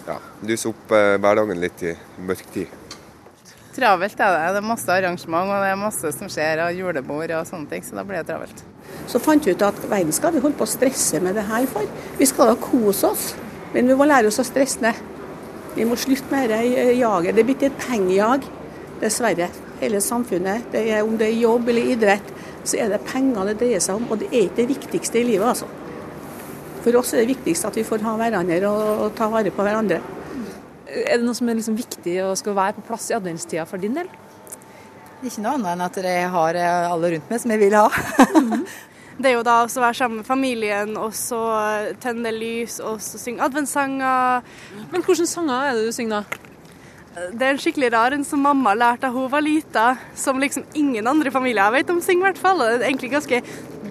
ja, 0.07 0.21
lyse 0.47 0.71
opp 0.71 0.95
hverdagen 0.95 1.59
litt 1.59 1.83
i 1.83 1.97
mørk 2.23 2.47
tid. 2.55 2.84
Travelt 3.75 4.21
er 4.23 4.31
det. 4.31 4.43
Det 4.55 4.61
er 4.61 4.67
masse 4.69 4.93
arrangement 4.93 5.51
og 5.51 5.65
det 5.65 5.71
er 5.73 5.79
masse 5.81 6.11
som 6.15 6.29
skjer, 6.31 6.63
og 6.63 6.77
julebord 6.79 7.33
og 7.35 7.49
sånne 7.49 7.67
ting. 7.73 7.83
Så 7.83 7.97
da 7.99 8.05
blir 8.07 8.21
det 8.21 8.29
travelt. 8.29 8.63
Så 9.11 9.19
fant 9.23 9.47
vi 9.47 9.55
ut 9.55 9.65
at 9.67 9.81
verden 9.91 10.15
skal 10.15 10.35
vi 10.35 10.43
holde 10.45 10.59
på 10.59 10.67
å 10.67 10.71
stresse 10.71 11.19
med 11.25 11.35
det 11.35 11.47
her 11.49 11.67
for. 11.71 11.89
Vi 12.21 12.29
skal 12.31 12.53
da 12.53 12.55
kose 12.61 13.11
oss, 13.11 13.27
men 13.75 13.91
vi 13.91 13.99
må 13.99 14.07
lære 14.07 14.31
oss 14.31 14.39
å 14.39 14.47
stresse 14.47 14.85
ned. 14.85 15.01
Vi 15.75 15.87
må 15.89 15.99
slutte 15.99 16.31
med 16.31 16.53
dette 16.53 16.95
jaget. 17.01 17.35
Det 17.35 17.43
er 17.43 17.49
blitt 17.51 17.67
et 17.67 17.81
pengejag, 17.83 18.47
dessverre. 19.03 19.51
Hele 19.81 19.99
samfunnet. 20.01 20.69
Det 20.71 20.85
er, 20.87 21.03
om 21.03 21.17
det 21.19 21.33
er 21.33 21.41
jobb 21.43 21.73
eller 21.73 21.95
idrett, 21.97 22.29
så 22.63 22.79
er 22.79 22.95
det 22.95 23.03
penger 23.09 23.51
det 23.51 23.57
dreier 23.59 23.83
seg 23.83 23.99
om. 23.99 24.07
Og 24.07 24.23
det 24.23 24.31
er 24.31 24.45
ikke 24.47 24.61
det 24.61 24.71
viktigste 24.71 25.19
i 25.19 25.27
livet, 25.33 25.51
altså. 25.51 25.67
For 26.85 27.01
oss 27.01 27.11
er 27.15 27.25
det 27.25 27.33
viktigst 27.33 27.67
at 27.67 27.75
vi 27.81 27.83
får 27.89 28.05
ha 28.07 28.15
hverandre 28.21 28.71
og 28.71 29.17
ta 29.19 29.27
vare 29.33 29.51
på 29.51 29.67
hverandre. 29.67 29.99
Er 30.95 31.19
det 31.19 31.27
noe 31.27 31.37
som 31.37 31.49
er 31.51 31.59
liksom 31.59 31.77
viktig 31.79 32.19
og 32.25 32.37
skal 32.39 32.57
være 32.57 32.79
på 32.79 32.87
plass 32.89 33.11
i 33.11 33.17
adventstida 33.19 33.67
for 33.67 33.83
din 33.83 33.97
del? 33.99 34.11
Ikke 35.25 35.43
noe 35.43 35.57
annet 35.57 35.73
enn 35.73 35.85
at 35.87 36.01
jeg 36.05 36.27
har 36.35 36.59
alle 36.63 37.15
rundt 37.15 37.31
meg 37.33 37.41
som 37.43 37.55
jeg 37.55 37.63
vil 37.65 37.79
ha. 37.79 37.89
Det 39.15 39.31
er 39.31 39.37
jo 39.37 39.45
da 39.47 39.61
å 39.63 39.69
være 39.71 39.95
sammen 39.95 40.21
med 40.21 40.27
familien, 40.27 40.97
og 40.99 41.13
så 41.15 41.39
tenne 42.03 42.33
lys, 42.35 42.81
og 42.83 42.99
så 43.03 43.21
synge 43.21 43.45
adventssanger. 43.47 44.43
Men 44.91 45.05
hvilke 45.07 45.27
sanger 45.31 45.69
er 45.69 45.79
det 45.79 45.85
du 45.87 45.95
synger 45.95 46.25
da? 46.25 46.41
Det 47.31 47.47
er 47.47 47.53
en 47.55 47.61
skikkelig 47.63 47.93
rar 47.95 48.17
en 48.17 48.27
som 48.27 48.43
mamma 48.43 48.73
lærte 48.75 49.07
da 49.07 49.13
hun 49.15 49.31
var 49.31 49.45
lita, 49.47 49.85
som 50.19 50.43
liksom 50.43 50.67
ingen 50.75 51.07
andre 51.07 51.31
familier 51.31 51.71
vet 51.71 51.95
om 51.95 52.03
synger, 52.03 52.25
i 52.25 52.29
hvert 52.33 52.43
fall. 52.43 52.65
Det 52.65 52.81
er 52.81 52.89
egentlig 52.89 53.13
ganske 53.15 53.41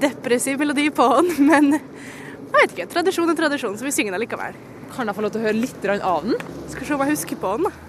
depressiv 0.03 0.59
melodi 0.59 0.89
på 0.91 1.07
den, 1.15 1.31
men 1.47 1.77
jeg 1.77 2.57
vet 2.57 2.75
ikke. 2.75 2.91
Tradisjon 2.97 3.31
er 3.31 3.39
tradisjon, 3.39 3.79
så 3.79 3.87
vi 3.87 3.95
synger 3.95 4.17
den 4.17 4.25
likevel. 4.25 4.59
Kan 4.93 5.09
jeg 5.09 5.17
få 5.17 5.23
lov 5.25 5.31
til 5.33 5.41
å 5.41 5.47
høre 5.47 5.57
litt 5.57 5.85
av 5.95 6.25
den? 6.25 6.35
Skal 6.69 6.85
se 6.85 6.93
om 6.93 7.01
jeg 7.01 7.15
husker 7.15 7.39
på 7.41 7.55
den. 7.57 7.79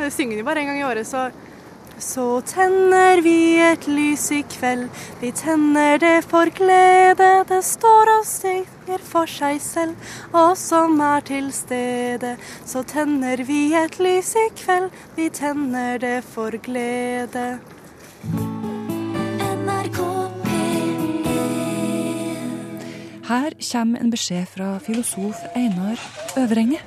Jeg 0.00 0.12
synger 0.12 0.36
den 0.36 0.46
bare 0.46 0.60
en 0.60 0.68
gang 0.70 0.80
i 0.82 0.84
året, 0.86 1.08
så 1.08 1.30
så 2.00 2.40
tenner 2.48 3.20
vi 3.20 3.60
et 3.60 3.84
lys 3.84 4.22
i 4.32 4.38
kveld, 4.48 4.86
vi 5.20 5.28
tenner 5.36 5.98
det 6.00 6.22
for 6.24 6.48
glede. 6.56 7.28
Det 7.50 7.58
står 7.66 8.08
og 8.14 8.24
synger 8.24 9.04
for 9.04 9.28
seg 9.28 9.60
selv, 9.60 10.08
og 10.32 10.56
som 10.56 10.96
er 11.04 11.26
til 11.28 11.50
stede. 11.52 12.38
Så 12.64 12.86
tenner 12.88 13.44
vi 13.44 13.74
et 13.76 14.00
lys 14.00 14.32
i 14.32 14.46
kveld, 14.62 14.88
vi 15.18 15.28
tenner 15.28 16.00
det 16.00 16.22
for 16.24 16.56
glede. 16.64 17.58
Her 23.30 23.54
kommer 23.62 24.00
en 24.02 24.10
beskjed 24.10 24.48
fra 24.50 24.72
filosof 24.82 25.38
Einar 25.54 26.00
Øvrenge. 26.40 26.80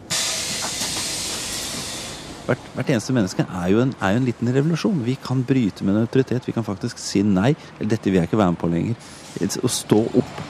Hvert, 2.43 2.65
hvert, 2.75 2.89
eneste 2.91 3.15
menneske 3.15 3.45
er 3.47 3.69
jo, 3.71 3.79
en, 3.79 3.93
er 4.01 4.11
jo, 4.11 4.19
en, 4.19 4.27
liten 4.27 4.51
revolusjon. 4.51 5.05
Vi 5.05 5.15
kan 5.23 5.45
bryte 5.47 5.87
med 5.87 5.95
en 5.95 6.01
autoritet. 6.01 6.43
Vi 6.43 6.51
kan 6.51 6.67
faktisk 6.67 6.99
si 6.99 7.21
nei. 7.23 7.53
Eller 7.77 7.93
dette 7.95 8.11
vil 8.11 8.19
jeg 8.19 8.27
ikke 8.27 8.41
være 8.41 8.57
med 8.57 8.59
på 8.59 8.71
lenger. 8.73 9.07
Å 9.39 9.71
stå 9.71 10.01
opp. 10.19 10.43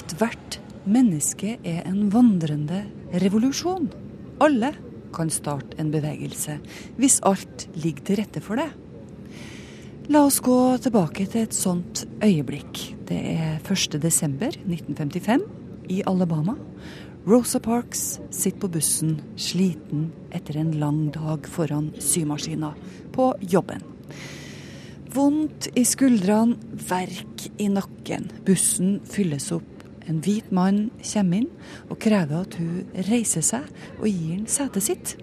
Ethvert 0.00 0.56
menneske 0.88 1.58
er 1.60 1.84
en 1.84 2.06
vandrende 2.14 2.86
revolusjon. 3.20 3.92
Alle 4.40 4.72
kan 5.12 5.28
starte 5.28 5.76
en 5.82 5.92
bevegelse, 5.92 6.56
hvis 6.96 7.20
alt 7.28 7.68
ligger 7.76 8.08
til 8.08 8.24
rette 8.24 8.40
for 8.40 8.56
det. 8.56 8.70
La 10.10 10.24
oss 10.26 10.40
gå 10.42 10.54
tilbake 10.82 11.22
til 11.30 11.44
et 11.44 11.54
sånt 11.54 12.00
øyeblikk. 12.18 12.80
Det 13.06 13.14
er 13.30 13.60
1.12.1955 13.62 15.44
i 15.94 16.00
Alabama. 16.02 16.56
Rosa 17.30 17.60
Parks 17.62 18.18
sitter 18.34 18.58
på 18.64 18.70
bussen, 18.74 19.12
sliten 19.38 20.08
etter 20.34 20.58
en 20.58 20.72
lang 20.82 21.12
dag 21.14 21.46
foran 21.46 21.92
symaskina, 22.02 22.72
på 23.14 23.28
jobben. 23.54 23.84
Vondt 25.14 25.70
i 25.78 25.86
skuldrene, 25.86 26.58
verk 26.90 27.46
i 27.62 27.70
nakken. 27.70 28.32
Bussen 28.42 28.98
fylles 29.06 29.52
opp. 29.54 29.86
En 30.10 30.18
hvit 30.26 30.50
mann 30.50 30.88
kommer 31.04 31.44
inn 31.44 31.48
og 31.86 32.02
krever 32.02 32.48
at 32.48 32.58
hun 32.58 32.82
reiser 33.12 33.46
seg 33.46 33.70
og 34.00 34.10
gir 34.10 34.40
ham 34.40 34.50
setet 34.50 34.88
sitt. 34.90 35.16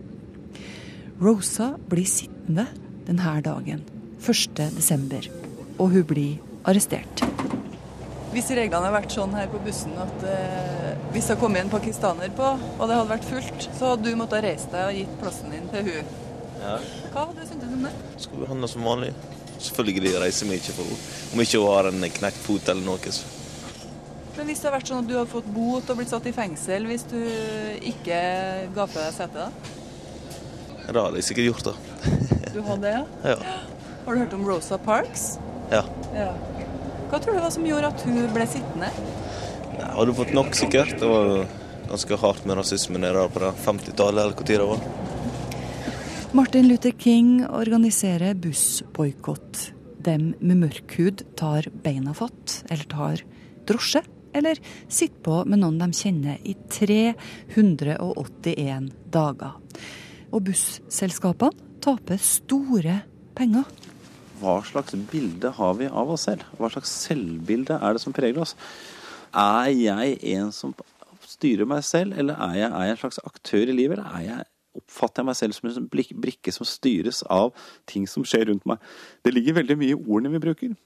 Rosa 1.19 1.73
blir 1.91 2.07
sittende 2.07 2.69
denne 3.03 3.35
dagen, 3.43 3.83
1.12., 4.21 5.29
og 5.77 5.91
hun 5.93 6.05
blir 6.09 6.37
arrestert. 6.67 7.23
Hvis 8.33 8.49
reglene 8.51 8.83
hadde 8.83 8.93
vært 8.97 9.13
sånn 9.15 9.33
her 9.37 9.47
på 9.49 9.59
bussen 9.63 9.93
at 10.01 10.25
eh, 10.27 10.91
hvis 11.13 11.25
det 11.25 11.33
hadde 11.33 11.41
kommet 11.41 11.63
en 11.63 11.71
pakistaner 11.71 12.33
på, 12.37 12.49
og 12.77 12.83
det 12.83 12.97
hadde 12.97 13.09
vært 13.09 13.27
fullt, 13.29 13.67
så 13.77 13.93
hadde 13.93 14.09
du 14.09 14.19
måttet 14.19 14.43
reise 14.45 14.69
deg 14.73 14.89
og 14.89 14.99
gitt 14.99 15.15
plassen 15.21 15.53
din 15.53 15.69
til 15.71 15.87
hun. 15.87 16.11
Ja. 16.57 16.75
Hva 17.13 17.23
hadde 17.23 17.39
du 17.39 17.49
syntes 17.49 17.73
om 17.77 17.87
det? 17.87 17.93
Skulle 18.25 18.49
handle 18.51 18.69
som 18.69 18.85
vanlig. 18.85 19.13
Selvfølgelig 19.57 20.13
reiser 20.21 20.49
vi 20.49 20.59
ikke 20.59 20.75
for 20.77 20.91
om 21.33 21.41
ikke 21.41 21.61
hun 21.61 21.71
har 21.71 21.89
en 21.89 22.09
knekt 22.19 22.43
fot 22.43 22.69
eller 22.73 22.85
noe. 22.85 23.13
Så. 23.15 23.31
Men 24.37 24.51
hvis 24.51 24.59
det 24.61 24.67
hadde 24.67 24.75
vært 24.75 24.91
sånn 24.91 25.01
at 25.01 25.09
du 25.09 25.15
hadde 25.17 25.31
fått 25.31 25.49
bot 25.55 25.89
og 25.89 25.97
blitt 25.97 26.11
satt 26.13 26.27
i 26.29 26.35
fengsel 26.35 26.85
hvis 26.91 27.07
du 27.09 27.17
ikke 27.89 28.19
ga 28.75 28.85
fra 28.91 29.07
deg 29.07 29.15
setet, 29.15 29.47
da? 29.47 30.93
Da 30.93 31.07
hadde 31.07 31.19
jeg 31.19 31.29
sikkert 31.31 31.49
gjort 31.49 31.71
det. 31.71 31.75
du 32.53 32.61
hadde 32.67 32.81
det, 32.85 32.93
ja? 32.99 33.33
Ja. 33.33 33.55
Har 34.07 34.15
du 34.15 34.21
hørt 34.21 34.33
om 34.33 34.45
Rosa 34.47 34.77
Parks? 34.79 35.35
Ja. 35.67 35.81
ja. 36.15 36.31
Hva 37.11 37.19
tror 37.19 37.35
du 37.35 37.43
var 37.43 37.51
som 37.51 37.65
gjorde 37.67 37.89
at 37.91 37.99
hun 38.07 38.23
ble 38.31 38.45
sittende? 38.47 38.87
Nei, 39.73 39.89
hadde 39.97 40.13
fått 40.15 40.31
nok, 40.31 40.55
sikkert. 40.55 40.95
Det 41.01 41.09
var 41.11 41.43
ganske 41.89 42.15
hardt 42.21 42.45
med 42.47 42.55
rasisme 42.55 43.01
nede 43.03 43.25
på 43.35 43.49
50-tallet, 43.65 44.23
eller 44.23 44.35
når 44.39 44.47
det 44.47 44.67
var. 44.69 44.79
Martin 46.39 46.69
Luther 46.69 46.95
King 46.95 47.43
organiserer 47.49 48.31
bussboikott. 48.39 49.75
Dem 50.07 50.31
med 50.39 50.57
mørk 50.61 50.95
hud 51.01 51.25
tar 51.35 51.67
beina 51.83 52.15
fatt, 52.15 52.63
eller 52.69 52.87
tar 52.87 53.25
drosje, 53.67 54.07
eller 54.31 54.55
sitter 54.87 55.19
på 55.27 55.43
med 55.51 55.59
noen 55.65 55.83
de 55.83 55.91
kjenner 55.91 56.39
i 56.47 56.55
381 56.77 58.87
dager. 59.11 59.59
Og 60.31 60.47
busselskapene 60.47 61.51
taper 61.83 62.15
store 62.23 63.03
penger. 63.35 63.67
Hva 64.37 64.59
slags 64.65 64.95
bilde 65.11 65.51
har 65.57 65.73
vi 65.79 65.87
av 65.89 66.11
oss 66.13 66.27
selv? 66.27 66.45
Hva 66.59 66.69
slags 66.73 66.91
selvbilde 67.07 67.79
er 67.79 67.95
det 67.95 68.03
som 68.03 68.15
preger 68.15 68.43
oss? 68.43 68.55
Er 69.33 69.71
jeg 69.73 70.19
en 70.35 70.51
som 70.55 70.75
styrer 71.27 71.67
meg 71.69 71.83
selv, 71.85 72.15
eller 72.17 72.37
er 72.47 72.61
jeg, 72.61 72.69
er 72.69 72.85
jeg 72.85 72.95
en 72.95 73.01
slags 73.03 73.19
aktør 73.25 73.69
i 73.71 73.75
livet? 73.75 73.97
Eller 73.97 74.13
er 74.19 74.25
jeg, 74.27 74.47
oppfatter 74.77 75.23
jeg 75.23 75.29
meg 75.29 75.39
selv 75.39 75.57
som 75.57 75.69
en 75.71 75.89
brikke 76.23 76.53
som 76.53 76.67
styres 76.69 77.23
av 77.33 77.51
ting 77.89 78.07
som 78.09 78.25
skjer 78.27 78.47
rundt 78.51 78.67
meg? 78.69 78.81
Det 79.25 79.33
ligger 79.33 79.59
veldig 79.59 79.79
mye 79.81 79.95
i 79.95 79.99
ordene 79.99 80.33
vi 80.35 80.43
bruker. 80.47 80.77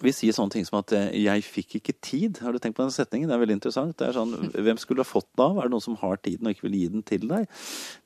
Vi 0.00 0.12
sier 0.16 0.32
sånne 0.36 0.54
ting 0.54 0.64
som 0.64 0.78
at 0.80 0.92
eh, 0.96 1.10
'jeg 1.12 1.44
fikk 1.44 1.74
ikke 1.80 1.94
tid'. 2.00 2.40
Har 2.40 2.52
du 2.52 2.58
tenkt 2.58 2.76
på 2.76 2.84
den 2.86 2.94
setningen? 2.94 3.28
Det 3.28 3.34
er 3.36 3.42
veldig 3.44 3.58
interessant. 3.58 3.96
Det 3.98 4.08
er 4.08 4.16
sånn, 4.16 4.32
Hvem 4.66 4.80
skulle 4.80 5.04
ha 5.04 5.08
fått 5.08 5.28
den 5.36 5.44
av? 5.44 5.58
Er 5.58 5.68
det 5.68 5.74
noen 5.74 5.84
som 5.84 5.98
har 6.00 6.16
tiden 6.16 6.46
og 6.46 6.54
ikke 6.54 6.68
vil 6.68 6.78
gi 6.78 6.88
den 6.88 7.02
til 7.02 7.28
deg? 7.28 7.46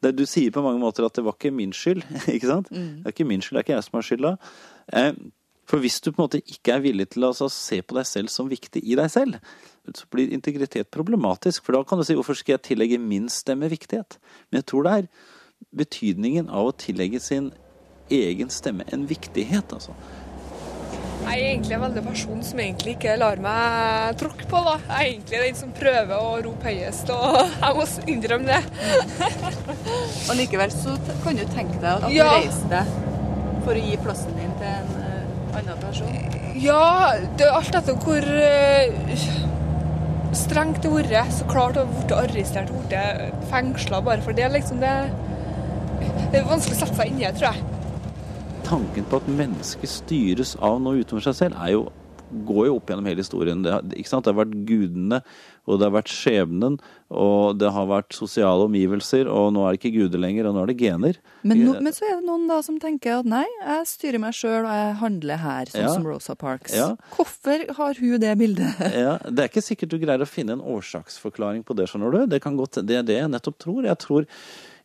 Det, 0.03 0.17
du 0.17 0.27
sier 0.27 0.51
på 0.51 0.65
mange 0.65 0.83
måter 0.83 1.07
at 1.07 1.15
det 1.15 1.25
var 1.25 1.39
ikke 1.39 1.55
min 1.55 1.73
skyld. 1.73 2.03
ikke 2.35 2.51
sant? 2.51 2.71
Mm. 2.71 3.05
Det 3.05 3.07
er 3.07 3.17
ikke 3.17 3.31
min 3.31 3.45
skyld, 3.45 3.57
det 3.57 3.63
er 3.63 3.67
ikke 3.69 3.79
jeg 3.79 3.89
som 3.89 3.99
har 3.99 4.09
skylda. 4.09 4.37
Eh, 4.93 5.13
for 5.65 5.81
hvis 5.81 6.01
du 6.01 6.11
på 6.13 6.21
en 6.21 6.27
måte 6.27 6.43
ikke 6.45 6.75
er 6.75 6.85
villig 6.85 7.09
til 7.15 7.25
å 7.25 7.31
altså, 7.33 7.49
se 7.49 7.81
på 7.81 7.97
deg 7.97 8.09
selv 8.09 8.33
som 8.33 8.51
viktig 8.51 8.83
i 8.85 8.99
deg 8.99 9.09
selv, 9.13 9.39
så 9.95 10.09
blir 10.13 10.33
integritet 10.33 10.91
problematisk. 10.93 11.65
For 11.65 11.77
da 11.77 11.85
kan 11.89 12.01
du 12.01 12.05
si 12.05 12.17
hvorfor 12.17 12.37
skal 12.37 12.59
jeg 12.59 12.67
tillegge 12.69 13.01
min 13.01 13.31
stemme 13.33 13.71
viktighet? 13.73 14.19
Men 14.51 14.61
jeg 14.61 14.69
tror 14.73 14.85
det 14.85 14.95
er 14.99 15.09
betydningen 15.75 16.51
av 16.53 16.69
å 16.69 16.77
tillegge 16.77 17.21
sin 17.23 17.53
egen 18.13 18.51
stemme 18.53 18.85
en 18.93 19.07
viktighet, 19.09 19.73
altså. 19.73 19.97
Jeg 21.25 21.41
er 21.41 21.51
egentlig 21.55 21.75
en 21.75 21.83
veldig 21.83 22.03
person 22.05 22.43
som 22.45 22.61
egentlig 22.61 22.95
ikke 22.95 23.15
lar 23.17 23.41
meg 23.43 24.19
tråkke 24.21 24.47
på. 24.51 24.61
da. 24.67 24.75
Jeg 24.85 24.95
er 24.95 25.09
egentlig 25.09 25.41
den 25.45 25.57
som 25.59 25.73
prøver 25.75 26.13
å 26.21 26.35
rope 26.45 26.69
høyest, 26.69 27.11
og 27.15 27.39
jeg 27.65 27.79
må 27.79 27.87
innrømme 28.13 28.53
det. 28.53 28.61
og 30.29 30.37
likevel 30.39 30.75
så 30.75 30.99
kan 31.25 31.41
du 31.41 31.45
tenke 31.55 31.81
deg 31.81 31.91
at 31.91 32.07
ja. 32.13 32.29
du 32.29 32.45
reiser 32.45 32.71
deg 32.75 32.95
for 33.65 33.73
å 33.73 33.87
gi 33.87 33.99
plassen 34.05 34.37
din 34.37 34.53
til 34.61 34.69
en 34.69 34.93
uh, 35.01 35.59
annen 35.59 35.83
person? 35.83 36.15
Ja, 36.61 36.87
det 37.39 37.49
er 37.49 37.57
alt 37.57 37.79
etter 37.81 37.99
hvor 38.05 38.29
uh, 38.29 39.29
strengt 40.37 40.83
det 40.85 40.93
har 40.93 41.13
vært. 41.17 41.37
Så 41.39 41.49
klart 41.51 41.81
å 41.81 41.87
blitt 41.89 42.17
arrestert 42.21 42.75
blitt 42.75 43.47
fengsla 43.51 44.05
bare 44.05 44.25
for 44.27 44.37
det. 44.37 44.51
liksom 44.53 44.85
det, 44.85 44.97
det 46.31 46.43
er 46.43 46.51
vanskelig 46.51 46.77
å 46.77 46.83
sette 46.85 47.01
seg 47.01 47.15
inni 47.15 47.25
det, 47.25 47.39
tror 47.41 47.55
jeg 47.55 47.74
tanken 48.75 49.05
på 49.07 49.21
at 49.21 49.27
mennesket 49.31 49.91
styres 49.91 50.57
av 50.65 50.81
noe 50.83 51.05
utenfor 51.05 51.23
seg 51.29 51.37
selv, 51.39 51.59
er 51.63 51.77
jo, 51.77 51.83
går 52.49 52.65
jo 52.67 52.79
opp 52.81 52.89
gjennom 52.91 53.07
hele 53.07 53.23
historien. 53.23 53.61
Det, 53.63 53.75
det, 53.93 54.03
har 54.11 54.35
vært 54.35 54.57
gudene, 54.67 55.21
og 55.69 55.79
det 55.79 55.87
har 55.87 55.95
vært 55.95 56.11
skjebnen, 56.11 56.79
og 57.15 57.61
det 57.61 57.71
har 57.77 57.87
vært 57.87 58.17
sosiale 58.17 58.67
omgivelser, 58.67 59.31
og 59.31 59.53
nå 59.55 59.63
er 59.63 59.77
det 59.77 59.79
ikke 59.79 59.93
guder 59.95 60.25
lenger, 60.25 60.49
og 60.51 60.57
nå 60.57 60.65
er 60.65 60.73
det 60.73 60.77
gener. 60.81 61.21
Men, 61.47 61.63
no, 61.69 61.77
men 61.87 61.95
så 61.95 62.09
er 62.09 62.19
det 62.19 62.27
noen 62.27 62.51
da 62.51 62.59
som 62.67 62.81
tenker 62.83 63.21
at 63.21 63.31
nei, 63.31 63.45
jeg 63.47 63.87
styrer 63.93 64.25
meg 64.25 64.35
sjøl, 64.41 64.65
og 64.65 64.75
jeg 64.81 64.99
handler 65.05 65.43
her, 65.45 65.71
sånn 65.71 65.87
ja. 65.87 65.95
som 65.95 66.11
Rosa 66.11 66.39
Parks. 66.43 66.75
Ja. 66.75 66.91
Hvorfor 67.15 67.67
har 67.79 68.03
hun 68.03 68.19
det 68.27 68.37
bildet? 68.43 68.85
ja, 69.07 69.17
Det 69.29 69.47
er 69.47 69.53
ikke 69.53 69.67
sikkert 69.69 69.95
du 69.95 70.01
greier 70.03 70.27
å 70.27 70.31
finne 70.31 70.59
en 70.59 70.67
årsaksforklaring 70.75 71.63
på 71.69 71.79
det, 71.79 71.93
skjønner 71.93 72.19
du. 72.19 72.23
Det, 72.35 72.43
kan 72.43 72.59
godt, 72.59 72.83
det 72.83 73.05
er 73.05 73.07
det 73.07 73.23
jeg 73.23 73.35
nettopp 73.39 73.63
tror. 73.69 73.85
Jeg 73.87 74.03
tror 74.03 74.33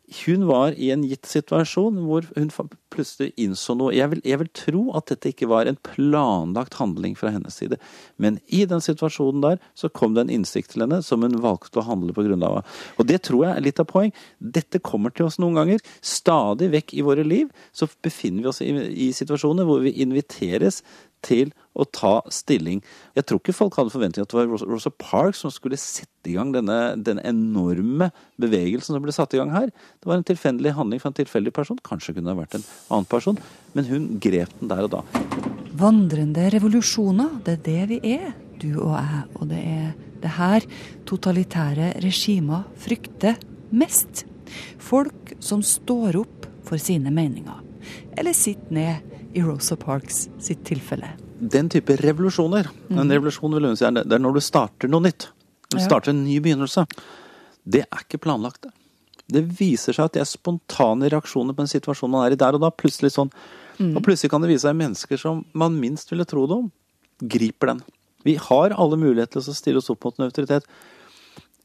hun 0.10 0.48
var 0.50 0.74
i 0.78 0.90
en 0.94 1.04
gitt 1.06 1.28
situasjon 1.30 2.00
hvor 2.08 2.26
hun 2.36 2.50
plutselig 2.90 3.30
innså 3.40 3.76
noe. 3.78 3.94
Jeg 3.94 4.10
vil, 4.12 4.22
jeg 4.26 4.42
vil, 4.42 4.50
tro 4.58 4.84
at 4.98 5.12
dette 5.12 5.32
ikke 5.32 5.50
var 5.52 5.70
en 5.70 5.78
planlagt 5.86 6.80
handling 6.80 7.16
fra 7.20 7.32
hennes 7.34 7.60
side, 7.62 7.78
men 8.18 8.40
i 8.48 8.64
den 8.70 8.82
situasjonen 8.84 9.44
der 9.46 9.60
så 9.78 9.92
kom 9.94 10.16
det 10.16 10.26
en 10.26 10.34
innsikt 10.40 10.74
til 10.74 10.86
henne 10.86 11.02
som 11.06 11.26
hun 11.26 11.38
valgte 11.44 11.82
å 11.82 11.86
handle 11.88 12.16
på 12.16 12.26
grunn 12.26 12.46
av. 12.46 12.64
Og 12.98 13.10
det 13.10 13.22
tror 13.28 13.46
jeg 13.46 13.56
er 13.56 13.68
litt 13.68 13.82
av 13.82 13.90
poeng. 13.92 14.14
Dette 14.40 14.82
kommer 14.82 15.14
til 15.14 15.28
oss 15.30 15.40
noen 15.42 15.60
ganger. 15.60 15.84
Stadig 16.02 16.72
vekk 16.74 16.96
i 16.98 17.06
våre 17.06 17.26
liv 17.28 17.54
så 17.76 17.88
befinner 18.04 18.48
vi 18.48 18.52
oss 18.52 18.64
i, 18.66 18.72
i 19.10 19.12
situasjoner 19.16 19.68
hvor 19.70 19.86
vi 19.86 19.94
inviteres 20.02 20.82
til 21.26 21.52
å 21.80 21.86
ta 21.86 22.20
stilling. 22.34 22.82
Jeg 23.18 23.28
tror 23.28 23.42
ikke 23.42 23.56
folk 23.56 23.78
hadde 23.80 23.94
forventning 23.94 24.26
at 24.26 24.32
det 24.32 24.40
var 24.40 24.66
Rosa 24.70 24.92
Parks 24.92 25.44
som 25.44 25.54
skulle 25.54 25.80
sette 25.80 26.32
i 26.32 26.36
gang 26.36 26.52
denne, 26.56 26.78
denne 27.00 27.24
enorme 27.28 28.10
bevegelsen 28.42 28.96
som 28.96 29.04
ble 29.04 29.16
satt 29.16 29.36
i 29.36 29.42
gang 29.42 29.54
her. 29.54 29.70
Det 29.72 30.10
var 30.10 30.20
en 30.20 30.28
tilfeldig 30.28 30.76
handling 30.78 31.02
fra 31.04 31.12
en 31.14 31.20
tilfeldig 31.20 31.54
person. 31.56 31.80
Kanskje 31.86 32.18
kunne 32.18 32.32
det 32.32 32.40
vært 32.42 32.60
en 32.60 32.68
annen 32.90 33.10
person, 33.10 33.40
men 33.76 33.90
hun 33.90 34.10
grep 34.24 34.54
den 34.60 34.72
der 34.72 34.88
og 34.88 34.94
da. 34.98 35.04
Vandrende 35.80 36.50
revolusjoner, 36.56 37.40
det 37.46 37.60
er 37.60 37.66
det 37.70 37.84
vi 37.94 38.00
er, 38.16 38.32
du 38.60 38.72
og 38.82 38.96
jeg. 38.98 39.24
Og 39.40 39.52
det 39.52 39.62
er 39.64 39.88
det 40.20 40.34
her 40.36 40.66
totalitære 41.08 41.94
regimer 42.04 42.68
frykter 42.80 43.40
mest. 43.72 44.26
Folk 44.82 45.36
som 45.44 45.64
står 45.64 46.20
opp 46.20 46.50
for 46.68 46.82
sine 46.82 47.14
meninger. 47.14 47.64
Eller 48.18 48.36
sitter 48.36 48.76
ned 48.76 49.19
i 49.34 49.42
Rosa 49.46 49.76
Parks 49.76 50.28
sitt 50.40 50.64
tilfelle. 50.68 51.12
Den 51.40 51.70
type 51.70 51.96
revolusjoner, 52.02 52.68
en 52.90 52.98
Mhm. 52.98 53.12
revolusjon 53.12 53.54
vil 53.54 53.76
si, 53.78 53.86
det 53.86 54.12
er 54.12 54.20
når 54.20 54.34
du 54.34 54.40
starter 54.42 54.88
noe 54.90 55.02
nytt. 55.02 55.28
Du 55.70 55.78
starter 55.78 56.10
en 56.10 56.24
ny 56.26 56.40
begynnelse. 56.40 56.86
Det 57.68 57.86
er 57.92 58.00
ikke 58.04 58.20
planlagt. 58.20 58.62
det. 58.62 58.72
Det 59.32 59.44
viser 59.60 59.94
seg 59.94 60.06
at 60.06 60.14
det 60.14 60.22
er 60.22 60.26
spontane 60.26 61.08
reaksjoner 61.10 61.54
på 61.54 61.60
en 61.62 61.68
situasjon 61.68 62.10
man 62.10 62.26
er 62.26 62.32
i 62.34 62.36
der 62.36 62.54
og 62.56 62.62
da. 62.62 62.72
Plutselig 62.72 63.12
sånn. 63.14 63.32
Mm. 63.80 63.96
Og 63.96 64.04
plutselig 64.04 64.30
kan 64.32 64.42
det 64.42 64.50
vise 64.50 64.66
seg 64.68 64.76
mennesker 64.76 65.20
som 65.20 65.46
man 65.54 65.80
minst 65.80 66.10
ville 66.10 66.26
tro 66.26 66.48
det 66.48 66.58
om, 66.58 66.72
griper 67.22 67.68
den. 67.68 67.82
Vi 68.26 68.36
har 68.36 68.72
alle 68.72 68.98
muligheter 68.98 69.40
til 69.40 69.54
å 69.54 69.56
stille 69.56 69.78
oss 69.78 69.90
opp 69.90 70.04
mot 70.04 70.20
en 70.20 70.26
autoritet. 70.30 70.64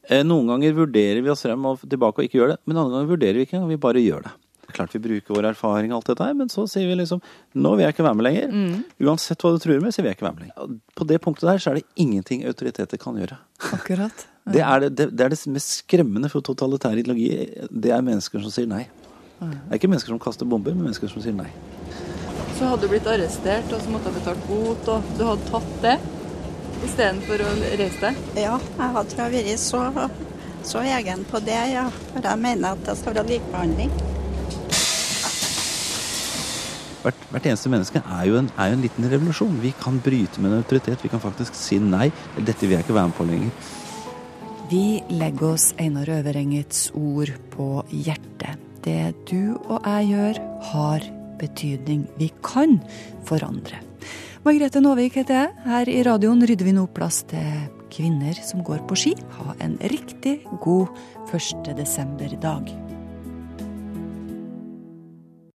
Eh, 0.07 0.21
Noen 0.23 0.45
ganger 0.47 0.73
vurderer 0.75 1.23
vi 1.23 1.29
oss 1.29 1.41
frem 1.41 1.65
og 1.65 1.79
tilbake 1.81 2.19
og 2.19 2.25
ikke 2.29 2.39
gjør 2.39 2.47
det, 2.53 2.57
men 2.67 2.77
andre 2.77 2.99
ganger 2.99 3.17
vurderer 3.17 3.33
vi 3.33 3.45
ikke 3.47 3.57
engang, 3.57 3.69
vi 3.69 3.77
bare 3.77 3.95
gjør 4.05 4.23
det. 4.23 4.31
Klart 4.75 4.95
vi 4.95 5.01
bruker 5.03 5.35
vår 5.37 5.49
erfaring 5.53 5.93
og 5.93 6.01
alt 6.01 6.11
dette 6.11 6.27
her, 6.27 6.35
men 6.37 6.51
så 6.51 6.65
sier 6.69 6.89
vi 6.89 6.97
liksom 6.99 7.21
nå 7.55 7.73
vil 7.75 7.85
jeg 7.85 7.95
ikke 7.95 8.05
være 8.05 8.19
med 8.19 8.27
lenger. 8.27 8.51
Mm. 8.51 8.83
Uansett 9.07 9.41
hva 9.41 9.53
du 9.55 9.59
truer 9.63 9.81
med, 9.83 9.95
så 9.95 10.03
vil 10.03 10.11
jeg 10.11 10.19
ikke 10.19 10.27
være 10.27 10.37
med 10.37 10.47
lenger. 10.47 10.79
På 10.99 11.07
det 11.07 11.21
punktet 11.23 11.49
der 11.49 11.63
så 11.63 11.71
er 11.71 11.79
det 11.79 11.87
ingenting 12.05 12.43
autoriteter 12.49 13.01
kan 13.01 13.19
gjøre. 13.21 13.39
Akkurat. 13.71 14.25
Det 14.45 14.61
er 14.61 14.83
det, 14.83 14.91
det, 14.93 15.05
det 15.17 15.23
er 15.25 15.31
det 15.33 15.39
mest 15.49 15.71
skremmende 15.79 16.29
for 16.29 16.45
totalitær 16.45 16.93
ideologi. 16.93 17.31
Det 17.65 17.89
er 17.89 18.03
mennesker 18.05 18.43
som 18.43 18.51
sier 18.53 18.67
nei. 18.69 18.83
Det 19.39 19.47
er 19.71 19.79
ikke 19.79 19.89
mennesker 19.89 20.13
som 20.13 20.19
kaster 20.21 20.45
bomber, 20.45 20.75
men 20.77 20.85
mennesker 20.85 21.09
som 21.09 21.23
sier 21.23 21.33
nei. 21.33 21.47
Så 22.59 22.69
hadde 22.69 22.85
du 22.85 22.91
blitt 22.91 23.09
arrestert 23.09 23.73
og 23.73 23.81
så 23.81 23.89
måtte 23.89 24.13
du 24.13 24.19
betalt 24.19 24.45
bot, 24.45 24.91
og 24.93 25.09
du 25.17 25.23
hadde 25.25 25.49
tatt 25.49 25.73
det 25.81 25.95
istedenfor 26.85 27.41
å 27.43 27.53
reise 27.79 28.01
deg? 28.03 28.21
Ja, 28.37 28.55
jeg 28.61 28.93
hadde 28.99 29.29
vært 29.33 29.63
så, 29.63 29.81
så 30.69 30.83
egen 30.85 31.25
på 31.31 31.41
det, 31.45 31.61
ja. 31.73 31.87
For 32.11 32.21
jeg 32.29 32.43
mener 32.45 32.77
at 32.77 32.85
det 32.87 32.97
skal 33.01 33.17
være 33.17 33.31
likebehandling. 33.33 34.14
Hvert, 37.05 37.25
hvert 37.29 37.45
eneste 37.45 37.69
menneske 37.69 38.01
er 38.01 38.21
jo, 38.25 38.39
en, 38.39 38.47
er 38.57 38.71
jo 38.71 38.77
en 38.79 38.81
liten 38.81 39.05
revolusjon. 39.11 39.57
Vi 39.61 39.75
kan 39.77 39.99
bryte 40.01 40.41
med 40.41 40.51
en 40.51 40.63
autoritet. 40.63 41.03
Vi 41.05 41.11
kan 41.11 41.21
faktisk 41.21 41.53
si 41.57 41.77
nei. 41.77 42.07
Dette 42.39 42.65
vil 42.65 42.79
jeg 42.79 42.85
ikke 42.87 42.95
være 42.97 43.11
med 43.11 43.17
på 43.19 43.27
lenger. 43.29 43.73
Vi 44.71 44.85
legger 45.13 45.51
oss 45.51 45.67
Einar 45.77 46.09
Øverengets 46.09 46.87
ord 46.97 47.29
på 47.53 47.67
hjertet. 47.93 48.57
Det 48.85 49.13
du 49.29 49.53
og 49.69 49.85
jeg 49.85 50.09
gjør, 50.15 50.39
har 50.71 51.05
betydning. 51.37 52.07
Vi 52.17 52.31
kan 52.45 52.79
forandre. 53.29 53.83
Margrethe 54.45 54.81
Nåvik 54.81 55.19
heter 55.21 55.39
jeg. 55.43 55.53
Her 55.65 55.89
i 55.89 56.01
radioen 56.05 56.41
rydder 56.41 56.65
vi 56.65 56.73
nå 56.73 56.87
plass 56.97 57.21
til 57.29 57.67
kvinner 57.93 58.37
som 58.45 58.65
går 58.65 58.81
på 58.89 58.97
ski. 58.97 59.13
Ha 59.37 59.55
en 59.65 59.77
riktig 59.93 60.39
god 60.65 60.89
1. 61.29 61.73
desember-dag. 61.77 62.73